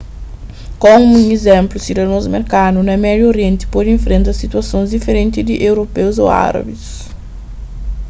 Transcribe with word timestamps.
komu 0.83 1.05
un 1.19 1.25
izénplu 1.35 1.77
sidadons 1.85 2.25
merkanu 2.35 2.77
na 2.83 2.95
médiu 3.05 3.27
orienti 3.33 3.65
pode 3.73 3.89
infrenta 3.97 4.29
situasons 4.41 4.93
diferenti 4.95 5.37
di 5.49 5.55
europeus 5.69 6.15
ô 6.23 6.25
árabis 6.49 6.83